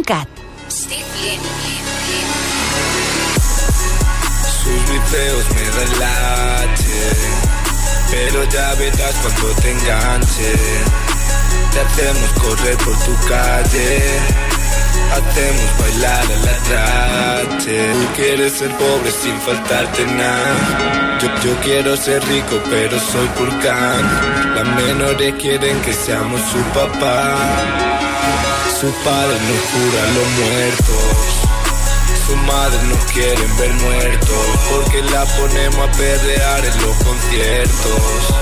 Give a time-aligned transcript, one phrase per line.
[0.00, 0.28] icat.cat.
[4.62, 7.02] Sus videos me relaje,
[8.10, 10.54] pero ya verás cuando te enganche.
[11.72, 14.02] Te hacemos correr por tu calle,
[15.12, 16.56] hacemos bailar a la
[17.48, 17.92] trache.
[17.92, 21.18] Tú quieres ser pobre sin faltarte nada.
[21.20, 24.54] Yo, yo quiero ser rico, pero soy purcán.
[24.54, 27.99] Las menores quieren que seamos su papá.
[28.80, 31.04] Su padre nos cura los muertos.
[32.26, 34.46] Su madre nos quieren ver muertos.
[34.70, 38.34] Porque la ponemos a perrear en los conciertos.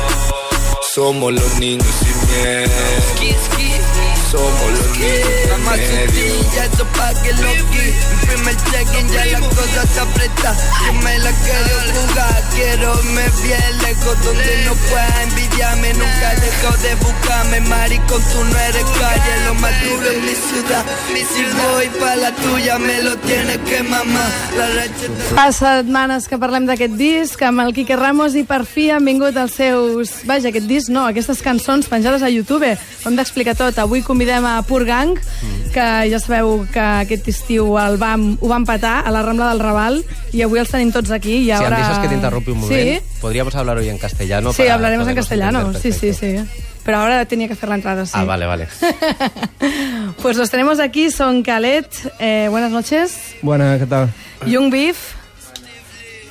[0.95, 2.73] Somos los niños sin miedo.
[4.31, 5.27] Somos los niños
[5.75, 10.55] sin sencilla, eso pa' que lo Mi primer check-in ya la cosa está presta
[10.87, 16.77] Yo me la quiero jugar, quiero irme bien lejos Donde no pueda envidiarme Nunca dejo
[16.77, 16.97] de
[17.29, 22.17] buscarme Maricón, tú no eres calle Lo más duro es mi ciudad Si voy pa'
[22.17, 24.69] la tuya me lo tienes que mamar La.
[25.35, 29.37] Fa setmanes que parlem d'aquest disc amb el Quique Ramos i per fi han vingut
[29.39, 30.13] els seus...
[30.29, 32.71] Vaja, aquest disc no, aquestes cançons penjades a YouTube.
[32.73, 33.79] Ho hem d'explicar tot.
[33.83, 35.19] Avui convidem a Pur Gang,
[35.75, 39.63] que ja sabeu que aquest estiu el vam, ho vam patar a la Rambla del
[39.63, 40.01] Raval
[40.33, 41.43] i avui els tenim tots aquí.
[41.45, 41.77] I Si ara...
[41.85, 44.53] antes que te interrumpe un momento, Sí, podríamos hablar hoy en castellano.
[44.53, 45.73] sí hablaremos en castellano.
[45.75, 46.37] Sí, sí, sí.
[46.89, 48.13] Pero ahora tenía que hacer la entrada, sí.
[48.15, 48.67] Ah, vale, vale.
[50.23, 51.87] Pues los tenemos aquí, son Calet,
[52.19, 54.09] eh, buenas noches, Buenas, ¿qué tal?
[54.47, 54.97] Young Beef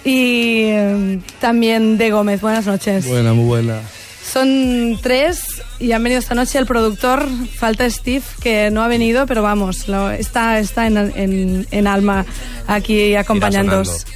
[0.03, 3.05] y eh, también De Gómez, buenas noches.
[3.07, 3.81] Buena, muy buena.
[4.25, 5.43] Son tres
[5.77, 9.87] y han venido esta noche el productor, falta Steve, que no ha venido, pero vamos,
[9.87, 12.25] lo- está, está en, en, en alma
[12.65, 14.07] aquí acompañándonos.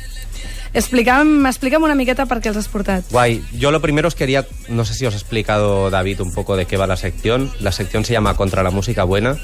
[0.73, 3.09] Explica'm, explica'm una miqueta per què els has portat.
[3.11, 3.41] Guay.
[3.59, 6.65] Yo lo primero os quería, no sé si os ha explicado David un poco de
[6.65, 7.51] qué va la sección.
[7.59, 9.35] La sección se llama Contra la música buena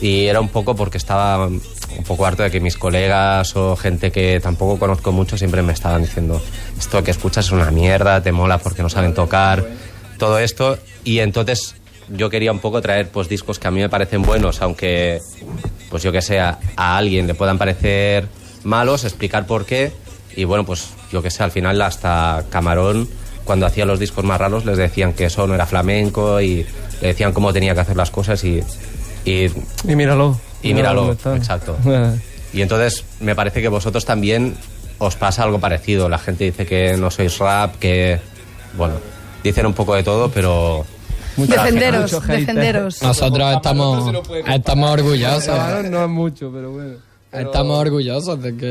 [0.00, 1.60] y era un poco porque estaba un
[2.06, 6.02] poco harto de que mis colegas o gente que tampoco conozco mucho siempre me estaban
[6.02, 6.40] diciendo
[6.78, 9.66] esto que escuchas es una mierda, te mola porque no saben tocar,
[10.18, 10.78] todo esto.
[11.02, 11.74] Y entonces
[12.10, 15.18] yo quería un poco traer pues discos que a mí me parecen buenos, aunque
[15.90, 18.28] pues yo que sé, a alguien le puedan parecer
[18.62, 19.90] malos, explicar por qué.
[20.36, 23.08] Y bueno, pues yo que sé, al final hasta Camarón,
[23.44, 26.66] cuando hacía los discos más raros, les decían que eso no era flamenco y
[27.00, 28.62] le decían cómo tenía que hacer las cosas y...
[29.24, 29.46] y
[29.86, 30.38] Y míralo.
[30.62, 31.76] y Míralo exacto.
[32.52, 34.56] Y entonces me parece que vosotros también
[34.98, 36.08] os pasa algo parecido.
[36.08, 38.18] La gente dice que no sois rap, que...
[38.78, 38.94] Bueno,
[39.42, 40.86] dicen un poco de todo, pero...
[41.36, 42.40] Defenderos, mucho hater.
[42.40, 43.02] defenderos.
[43.02, 44.14] Nosotros estamos,
[44.46, 45.58] estamos orgullosos.
[45.90, 46.94] No es mucho, pero bueno.
[47.32, 48.66] Estamos orgullosos de que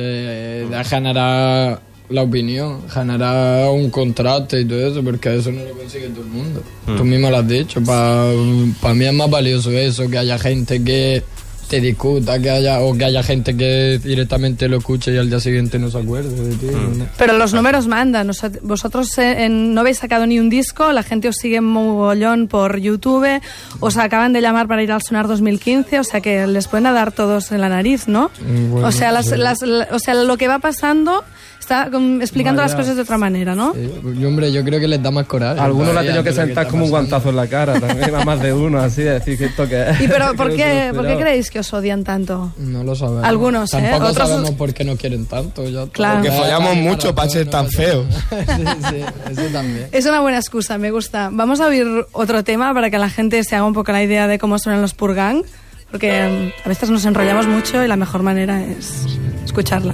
[0.69, 6.07] de generar la opinión, generar un contrato y todo eso, porque eso no lo consigue
[6.09, 6.63] todo el mundo.
[6.85, 11.23] Tú mismo lo has dicho, para mí es más valioso eso, que haya gente que
[11.69, 15.39] te discuta, que haya o que haya gente que directamente lo escuche y al día
[15.39, 16.67] siguiente no se acuerde de ti.
[16.97, 17.05] ¿no?
[17.17, 18.29] Pero los números mandan.
[18.29, 21.61] O sea, vosotros eh, en- no habéis sacado ni un disco, la gente os sigue
[21.61, 23.41] mogollón por YouTube,
[23.79, 27.11] os acaban de llamar para ir al Sonar 2015, o sea que les pueden dar
[27.11, 28.29] todos en la nariz, ¿no?
[28.41, 29.35] Mm, bueno, o, sea, las- sí.
[29.37, 31.23] las- la- o sea, lo que va pasando
[31.59, 31.89] está
[32.21, 32.83] explicando las Vaya.
[32.83, 33.73] cosas de otra manera, ¿no?
[33.73, 33.89] Sí,
[34.19, 35.59] y, hombre, yo creo que les da más coraje.
[35.59, 38.23] Algunos le ha todavía tenido que sentar como un guantazo en la cara, también a
[38.23, 40.01] más de uno, así, de decir que esto que es.
[40.01, 42.51] ¿Y pero por se qué, por qué creéis que os odian tanto?
[42.57, 43.23] No lo sabemos.
[43.23, 43.81] Algunos, ¿eh?
[43.81, 45.67] Tampoco Otros- sabemos por qué no quieren tanto.
[45.69, 46.21] Ya Claro.
[46.21, 48.05] Porque follamos mucho para ser tan feos.
[48.29, 49.87] sí, sí, eso también.
[49.91, 51.29] Es una buena excusa, me gusta.
[51.31, 54.27] Vamos a oír otro tema para que la gente se haga un poco la idea
[54.27, 55.43] de cómo suenan los Purgang,
[55.91, 59.05] porque mm, a veces nos enrollamos mucho y la mejor manera es
[59.45, 59.93] escucharla.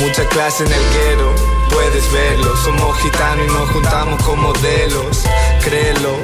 [0.00, 1.34] Mucha clase en el guero,
[1.98, 2.56] puedes verlo.
[2.56, 5.22] Somos gitanos y nos juntamos con modelos.
[5.64, 6.16] Créelo,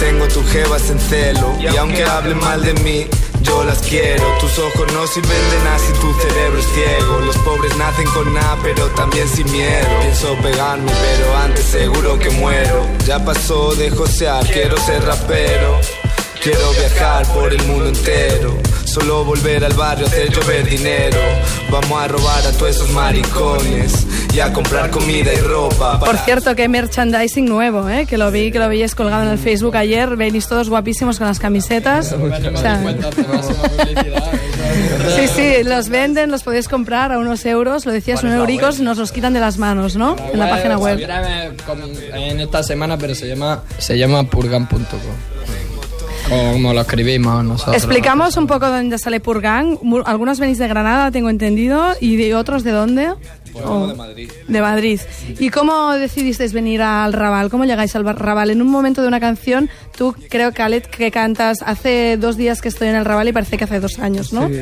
[0.00, 1.54] tengo tu jevas en celo.
[1.60, 3.06] Y aunque hablen mal de mí,
[3.42, 4.24] yo las quiero.
[4.40, 7.20] Tus ojos no sirven de nada si tu cerebro es ciego.
[7.20, 9.88] Los pobres nacen con nada, pero también sin miedo.
[10.00, 12.86] Pienso pegarme, pero antes seguro que muero.
[13.06, 15.80] Ya pasó de josear, quiero ser rapero.
[16.42, 18.56] Quiero viajar por el mundo entero.
[18.96, 21.18] Solo volver al barrio, hacer llover dinero.
[21.70, 26.00] Vamos a robar a todos esos maricones y a comprar comida y ropa.
[26.00, 28.06] Por cierto, que merchandising nuevo, ¿eh?
[28.06, 30.16] que lo vi, que lo veíais colgado en el Facebook ayer.
[30.16, 32.12] Venís todos guapísimos con las camisetas.
[32.12, 32.82] O sea,
[35.14, 37.84] sí, sí, los venden, los podéis comprar a unos euros.
[37.84, 40.16] Lo decías, unos euricos, nos los quitan de las manos, ¿no?
[40.32, 41.06] En la página web.
[42.14, 45.35] En esta semana, pero se llama, se llama purgan.com.
[46.28, 47.76] Como lo escribimos nosotros.
[47.76, 49.78] Explicamos un poco dónde sale Purgang.
[49.82, 53.12] Mu- Algunos venís de Granada, tengo entendido, y de otros de dónde.
[53.64, 53.86] Oh,
[54.48, 55.00] de Madrid.
[55.38, 57.48] ¿Y cómo decidisteis venir al Raval?
[57.48, 58.50] ¿Cómo llegáis al Raval?
[58.50, 62.68] En un momento de una canción, tú creo, Khaled, que cantas hace dos días que
[62.68, 64.46] estoy en el Raval y parece que hace dos años, ¿no?
[64.48, 64.60] Sí.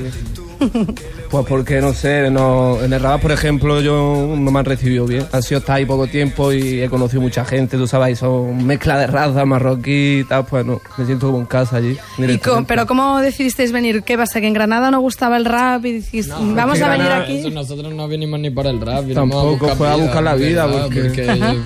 [1.31, 5.05] Pues porque, no sé, no, en el Rabat, por ejemplo, yo no me han recibido
[5.05, 5.27] bien.
[5.33, 8.97] Ha sido hasta ahí poco tiempo y he conocido mucha gente, tú sabes, son mezcla
[8.99, 11.97] de raza, marroquí y tal, pues no, me siento como en casa allí.
[12.19, 14.05] ¿Y ¿Pero cómo decidisteis venir?
[14.05, 14.41] ¿Qué pasa?
[14.41, 17.39] ¿Que en Granada no gustaba el rap y dijiste, vamos que a venir Granada- aquí?
[17.39, 20.23] Eso, nosotros no vinimos ni por el rap, vinimos Tampoco, a buscar fue a buscar
[20.23, 20.85] la vida, ¿verdad?
[20.85, 21.59] porque-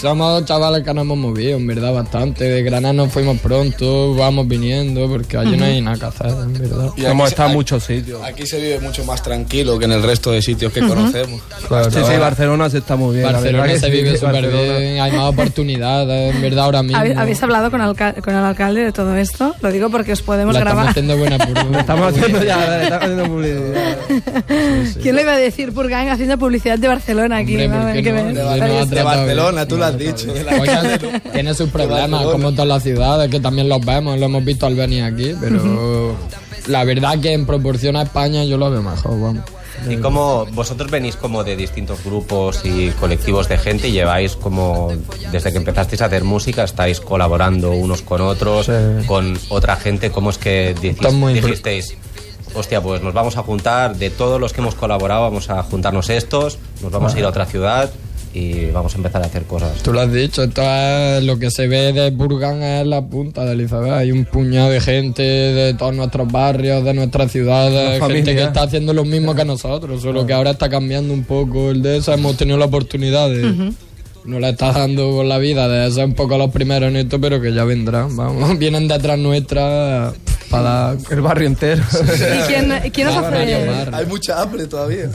[0.00, 2.44] somos chavales que nos hemos movido, en verdad, bastante.
[2.44, 6.52] De Granada nos fuimos pronto, vamos viniendo, porque allí no hay nada que hacer, en
[6.52, 6.90] verdad.
[6.96, 8.22] Y Hemos estado en muchos sitios.
[8.22, 11.40] Aquí se vive mucho más tranquilo que en el resto de sitios que conocemos.
[11.90, 13.32] Sí, sí, Barcelona se está muy bien.
[13.32, 16.98] Barcelona se vive súper bien, hay más oportunidades, en verdad, ahora mismo.
[16.98, 19.54] ¿Habe- ¿Habéis hablado con, alca- con el alcalde de todo esto?
[19.60, 20.90] Lo digo porque os podemos La estamos grabar.
[20.90, 21.36] haciendo buena.
[21.84, 23.96] Estamos haciendo ya, estamos haciendo publicidad.
[25.02, 27.56] ¿Quién le iba a decir Purgang haciendo publicidad de Barcelona aquí?
[27.64, 28.02] Hombre.
[28.02, 29.53] De Barcelona.
[29.54, 30.32] Barcelona, tú lo has dicho.
[30.60, 34.66] Oye, tiene sus problemas, como todas las ciudades, que también los vemos, lo hemos visto
[34.66, 36.16] al venir aquí, pero
[36.66, 39.44] la verdad que en proporción a España yo lo veo mejor, vamos.
[39.90, 44.90] Y como vosotros venís como de distintos grupos y colectivos de gente y lleváis como
[45.30, 48.72] desde que empezasteis a hacer música estáis colaborando unos con otros, Sí.
[49.06, 51.96] con otra gente, ¿cómo es que impre- dijisteis?
[52.54, 56.08] Hostia, pues nos vamos a juntar, de todos los que hemos colaborado, vamos a juntarnos
[56.08, 57.90] estos, nos vamos a ir a otra ciudad
[58.34, 59.80] y vamos a empezar a hacer cosas.
[59.82, 63.44] Tú lo has dicho, esto es lo que se ve de Burgan es la punta
[63.44, 63.92] del iceberg.
[63.92, 68.64] Hay un puñado de gente de todos nuestros barrios, de nuestras ciudades, gente que está
[68.64, 72.12] haciendo lo mismo que nosotros, solo que ahora está cambiando un poco el de eso.
[72.12, 73.72] Hemos tenido la oportunidad de.
[74.24, 77.20] No la está dando con la vida de ser un poco los primeros en esto,
[77.20, 78.16] pero que ya vendrán.
[78.16, 80.12] Vamos, vienen detrás nuestra
[80.50, 80.94] para.
[81.10, 81.82] El barrio entero.
[81.92, 83.88] ¿Y quién, quién os hace...?
[83.92, 85.08] Hay mucha hambre todavía.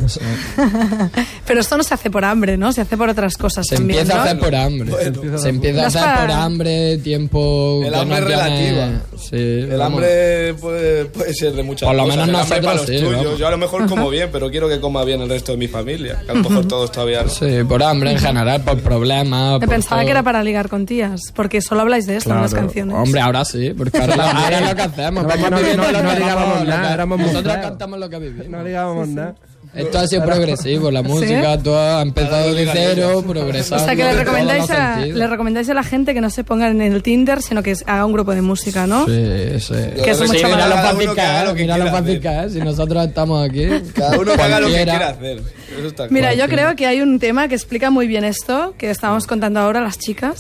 [1.46, 2.72] Pero esto no se hace por hambre, ¿no?
[2.72, 4.22] Se hace por otras cosas Se también, empieza ¿no?
[4.22, 4.92] a hacer por hambre.
[5.40, 7.82] se empieza a No hacer para- por hambre, tiempo.
[7.86, 9.02] El hambre no relativa.
[9.18, 9.86] Sí, El vamos.
[10.04, 12.18] hambre puede, puede ser de muchas Por lo cosas.
[12.18, 13.24] menos nosotros para los sí, tuyos.
[13.26, 13.40] vamos.
[13.40, 15.68] Yo a lo mejor como bien, pero quiero que coma bien el resto de mi
[15.68, 16.22] familia.
[16.26, 17.30] Que a lo mejor todos todavía no.
[17.30, 19.54] Sí, por hambre en general, por problemas.
[19.54, 20.06] Me por pensaba todo.
[20.08, 22.96] que era para ligar con tías, porque solo habláis de esto en las canciones.
[22.96, 25.19] Hombre, ahora sí, porque ahora, ahora es lo que hacemos.
[25.24, 28.48] No, no, nada, éramos Nosotros cantamos lo que vivimos.
[28.50, 29.36] No digábamos nada.
[29.72, 33.84] Esto ha sido progresivo, la música toda ha empezado de cero, progresando.
[33.84, 36.44] O sea, que le recomendáis, los a, le recomendáis a la gente que no se
[36.44, 39.06] ponga en el Tinder, sino que haga un grupo de música, ¿no?
[39.06, 39.74] Sí, sí.
[40.04, 42.22] Que Sí, mucho mira más- es, mira lo quiera fácil hacer.
[42.22, 42.54] que es.
[42.54, 45.38] Si nosotros estamos aquí, Cada uno que haga lo que quiera hacer.
[45.78, 46.50] Eso está Mira, claro.
[46.50, 49.82] yo creo que hay un tema que explica muy bien esto, que estamos contando ahora
[49.82, 50.40] a las chicas,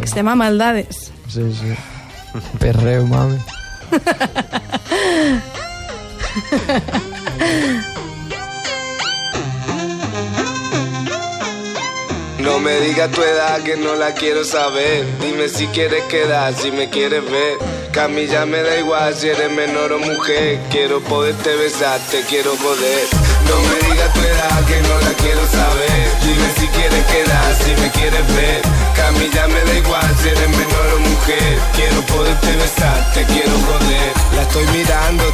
[0.00, 1.10] que se llama Maldades.
[1.28, 2.38] Sí, sí.
[2.60, 3.38] Perreo, mami.
[12.38, 15.04] No me digas tu edad que no la quiero saber.
[15.20, 17.58] Dime si quieres quedar, si me quieres ver.
[17.92, 20.58] Que a mí ya me da igual si eres menor o mujer.
[20.70, 23.06] Quiero poderte besar, te quiero poder.
[23.48, 26.10] No me digas tu edad que no la quiero saber.
[26.22, 27.87] Dime si quieres quedar, si me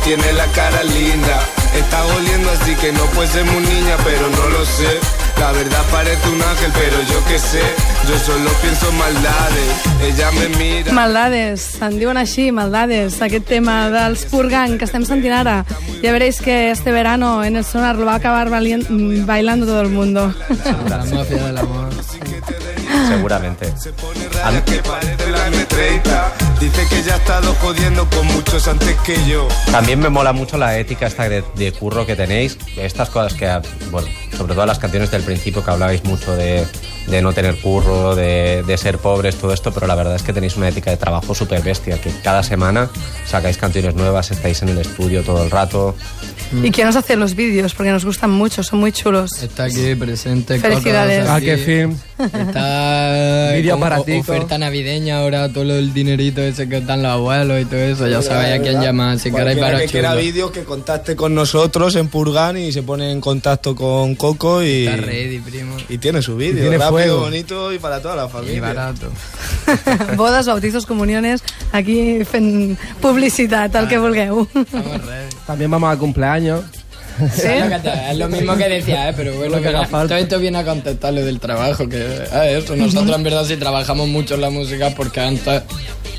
[0.04, 1.40] tiene la cara linda.
[1.74, 5.00] Está oliendo así que no puede ser muy niña, pero no lo sé.
[5.40, 7.62] La verdad parece un ángel, pero yo qué sé.
[8.08, 9.70] Yo solo pienso maldades.
[10.02, 10.92] Ella me mira.
[10.92, 15.64] Maldades, en diuen així, Maldades, aquest tema dels Purgang que estem sentint ara.
[16.02, 19.88] Ya veréis que este verano en el sonar lo va a acabar bailando todo el
[19.88, 20.32] mundo.
[20.88, 21.90] La mafia del amor.
[23.08, 23.72] Seguramente.
[24.42, 24.52] La
[25.50, 26.53] M30.
[26.64, 29.46] Dice que ya ha estado jodiendo con muchos antes que yo.
[29.70, 32.56] También me mola mucho la ética esta de, de curro que tenéis.
[32.78, 33.46] Estas cosas que,
[33.90, 36.64] bueno, sobre todo las canciones del principio que hablabais mucho de,
[37.06, 40.32] de no tener curro, de, de ser pobres, todo esto, pero la verdad es que
[40.32, 42.88] tenéis una ética de trabajo súper bestia, que cada semana
[43.26, 45.94] sacáis canciones nuevas, estáis en el estudio todo el rato.
[46.62, 47.74] ¿Y quién nos hace los vídeos?
[47.74, 49.42] Porque nos gustan mucho, son muy chulos.
[49.42, 50.58] Está aquí presente.
[50.58, 51.20] Felicidades.
[51.22, 51.46] Coco, Ah, aquí.
[51.46, 51.96] qué film.
[52.32, 57.12] Está Vídeo como para ti, oferta navideña ahora, todo el dinerito ese que dan los
[57.12, 58.08] abuelos y todo eso.
[58.08, 61.94] Ya sabéis a quién llamar si queréis para que quiera vídeos que contacte con nosotros
[61.96, 65.76] en Purgan y se pone en contacto con Coco y, Está ready, primo.
[65.88, 66.62] y tiene su vídeo.
[66.62, 67.20] tiene Rápido, fuego.
[67.20, 68.60] bonito y para toda la Y familia.
[68.62, 69.08] barato.
[70.16, 71.42] Bodes, bautizos, comuniones,
[71.72, 74.46] aquí fent publicitat, el que vulgueu.
[74.54, 75.34] Estamos ready.
[75.46, 76.62] También vamos a cumpleaños.
[77.32, 77.46] ¿Sí?
[77.46, 79.12] Es lo mismo que decía, ¿eh?
[79.16, 82.32] pero bueno, que todo esto viene a contestar lo del trabajo, que es
[82.64, 82.74] eso.
[82.74, 85.62] Nosotros en verdad sí trabajamos mucho en la música porque antes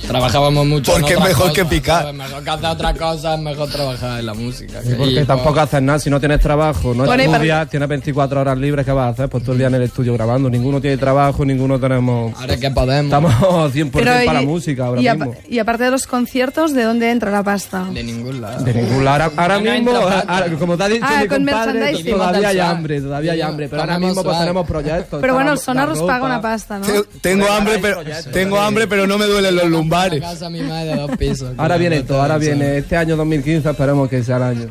[0.08, 0.92] trabajábamos mucho.
[0.92, 2.02] Porque es otras mejor que cosas, picar.
[2.04, 2.16] ¿sabes?
[2.16, 4.80] Mejor que hacer otra cosa, es mejor trabajar en la música.
[4.84, 7.38] Y porque Y, pues, tampoco haces nada, si no tienes trabajo, no Bueno, y para-
[7.38, 9.30] estudias, tienes 24 horas libres, ¿qué vas a hacer?
[9.30, 12.34] Pues todo el día en el estudio grabando, ninguno tiene trabajo, ninguno tenemos...
[12.40, 13.06] Ahora que podemos.
[13.06, 13.34] Estamos
[13.74, 15.36] 100% para y- la música ahora y, mismo.
[15.50, 17.86] y aparte de los conciertos, ¿de dónde entra la pasta?
[17.94, 18.64] De ningún lado.
[18.64, 19.24] De ningún lado.
[19.26, 22.60] Ahora, ahora No mismo, ahora, como te ha dicho Ah, mi con compadre, todavía hay
[22.60, 23.70] hambre, todavía hay hambre.
[23.70, 25.22] Pero ahora mismo pues tenemos proyectos.
[25.22, 26.86] Pero bueno, el sonar os paga una pasta, ¿no?
[26.86, 28.00] Te- Tengo hambre, pero
[28.32, 29.95] tengo hambre, pero no me duelen los lumbares.
[29.96, 31.54] Una casa mi madre de dos pisos.
[31.58, 34.68] Ahora viene todo, ahora viene este año 2015, esperemos que sea el año.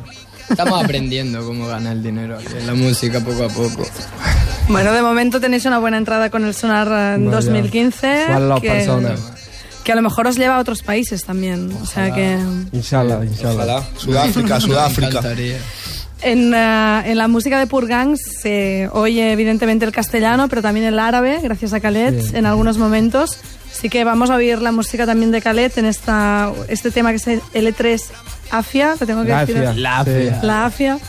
[0.49, 3.83] Estamos aprendiendo cómo ganar el dinero aquí en la música poco a poco.
[4.67, 7.37] Bueno, de momento tenéis una buena entrada con el sonar en Vaya.
[7.37, 8.27] 2015.
[8.27, 9.19] Son las que, personas.
[9.83, 11.71] que a lo mejor os lleva a otros países también.
[11.81, 12.37] O sea que
[12.71, 13.53] Inshallah, inshallah.
[13.55, 13.83] Ojalá.
[13.97, 15.21] Sudáfrica, Sudáfrica.
[16.21, 20.99] en, eh, en la música de Purgang se oye evidentemente el castellano, pero también el
[20.99, 23.37] árabe, gracias a Khaled, en algunos momentos.
[23.77, 27.17] Así que vamos a oír la música también de Khaled en esta, este tema que
[27.17, 28.01] es el L3
[28.49, 29.57] Afia, que tengo que La decir.
[29.57, 29.73] Afia.
[29.73, 30.43] La Afia.
[30.43, 30.99] La Afia.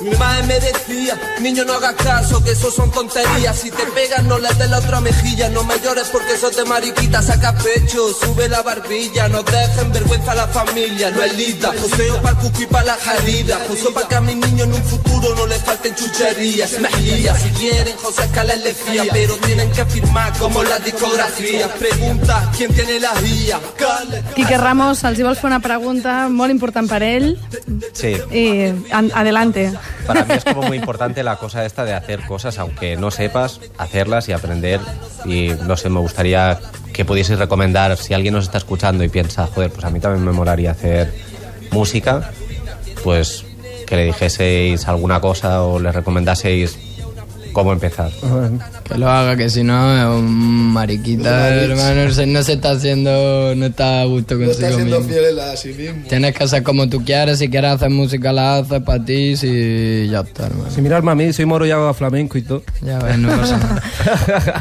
[0.00, 3.58] Mi madre me decía, niño no hagas caso, que eso son tonterías.
[3.58, 6.64] Si te pegas no le des la otra mejilla, no me llores porque sos de
[6.64, 11.72] mariquita, saca pecho, sube la barbilla, no dejen vergüenza a la familia, no es linda.
[11.72, 14.74] Poseo para el cucu y para la jarida, poseo para que a mis niños en
[14.74, 17.42] un futuro no les falten chucherías, mejillas.
[17.42, 21.68] Si quieren, José Escalas les fía, pero tienen que firmar como la discografía.
[21.74, 23.60] Pregunta, ¿quién tiene la guía?
[24.34, 27.34] Quique Ramos, els hi vols fer una pregunta molt important per ell.
[27.92, 28.16] Sí.
[29.12, 29.70] Adelante
[30.06, 33.60] para mí es como muy importante la cosa esta de hacer cosas, aunque no sepas,
[33.78, 34.80] hacerlas y aprender.
[35.24, 36.58] Y no sé, me gustaría
[36.92, 40.24] que pudieseis recomendar, si alguien nos está escuchando y piensa, joder, pues a mí también
[40.24, 41.12] me molaría hacer
[41.70, 42.30] música,
[43.02, 43.44] pues
[43.86, 46.78] que le dijeseis alguna cosa o le recomendaseis
[47.52, 48.10] cómo empezar.
[48.84, 52.04] Que lo haga, que si no es un mariquita, hermano.
[52.06, 55.00] No se, no se está haciendo, no está a gusto consigo mismo.
[55.02, 56.02] fiel a sí mismo.
[56.08, 60.08] Tienes que hacer como tú quieres, si quieres hacer música la haces para ti, si
[60.10, 60.70] ya está, hermano.
[60.70, 62.62] Si mirarme a mí, soy moro y hago flamenco y todo.
[62.82, 63.82] Ya ves, no pasa nada.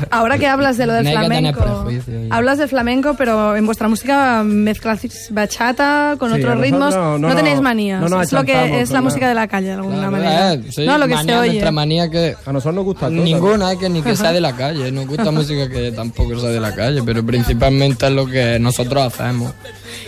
[0.12, 1.88] Ahora que hablas de lo del No flamenco,
[2.30, 6.94] hablas del flamenco, pero en vuestra música mezcláis bachata con Sí, otros ritmos.
[6.96, 8.02] no- No, no tenéis manías.
[8.10, 10.54] no es lo que es la música de la calle, de alguna Claro, manera.
[10.54, 11.72] eh, sí, no, lo que manía, se oye.
[11.72, 13.24] Manía que A nosotros nos gusta todo.
[13.24, 14.92] Ninguna, que ni que sea de la calle.
[14.92, 19.04] Nos gusta música que tampoco sea de la calle, pero principalmente es lo que nosotros
[19.04, 19.54] hacemos.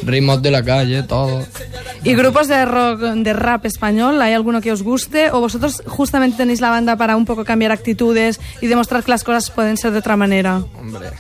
[0.04, 1.46] Ritmos de la calle, todo.
[2.04, 4.22] ¿Y grupos de rock, de rap español?
[4.22, 5.32] ¿Hay alguno que os guste?
[5.32, 9.24] ¿O vosotros justamente tenéis la banda para un poco cambiar actitudes y demostrar que las
[9.24, 10.64] cosas pueden ser de otra manera?
[10.80, 11.12] Hombre,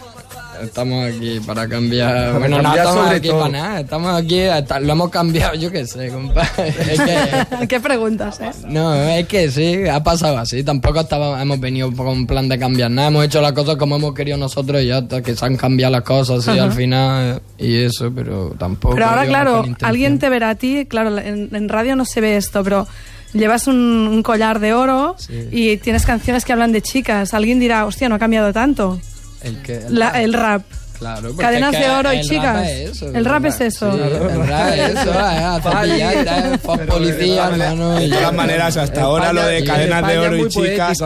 [0.63, 2.13] estamos aquí para cambiar.
[2.27, 3.39] Para bueno, no estamos aquí todo.
[3.39, 3.79] para nada.
[3.81, 6.73] Estamos aquí, hasta- lo hemos cambiado, yo qué sé, compadre.
[6.91, 7.67] Es que.
[7.67, 8.51] ¿Qué preguntas, eh?
[8.67, 10.63] No, es que sí, ha pasado así.
[10.63, 13.07] Tampoco estaba, hemos venido con un plan de cambiar nada.
[13.09, 15.91] Hemos hecho las cosas como hemos querido nosotros y ya está, que se han cambiado
[15.91, 18.95] las cosas y al final y eso, pero tampoco.
[18.95, 22.37] Pero ahora, claro, alguien te verá a ti, claro, en, en radio no se ve
[22.37, 22.87] esto, pero
[23.33, 25.15] llevas un, un collar de oro
[25.51, 27.33] y tienes canciones que hablan de chicas.
[27.33, 28.99] Alguien dirá, hostia, no ha cambiado tanto
[29.43, 30.63] El, que, el la- el rap.
[30.99, 32.67] Claro, Cadenas de oro y chicas.
[32.69, 33.91] eso, El rap es eso.
[33.91, 35.11] El rap es eso,
[36.87, 37.95] policía, hermano.
[37.95, 41.01] De todas maneras, hasta ahora lo de en cadenas de oro y chicas,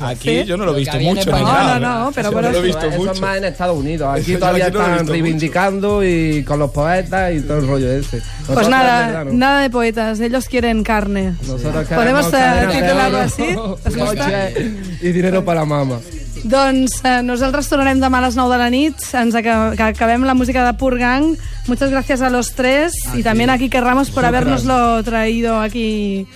[0.00, 1.30] aquí, yo no lo he visto mucho.
[1.30, 3.20] No, no, no, pero Eso bueno, no lo he Eso visto es mucho.
[3.20, 4.08] más en Estados Unidos.
[4.20, 8.20] Aquí Eso todavía están reivindicando y con los poetas y todo el rollo ese.
[8.52, 11.34] Pues nada, nada de poetas, ellos quieren carne.
[11.46, 13.90] Nosotros Podemos eh, gusta?
[13.90, 15.98] coche y dinero para la mama.
[16.44, 20.26] Doncs eh, nosaltres tornarem demà a les 9 de la nit, ens aca que acabem
[20.28, 21.38] la música de Pur Gang.
[21.66, 26.26] Muchas gracias a los tres y también a Quique Ramos por habernoslo traído aquí.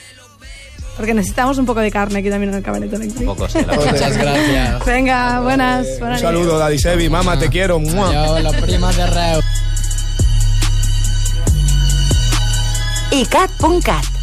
[0.97, 3.33] Porque necesitamos un poco de carne aquí también en el cabaret eléctrico.
[3.33, 3.59] Un poco sí.
[3.67, 4.85] Muchas gracias.
[4.87, 5.87] Venga, buenas.
[5.87, 7.79] Un buenas saludo, Daddy Sebi, mamá, te quiero.
[7.81, 9.45] Yo, la prima de Reus.
[13.11, 14.18] icat.cat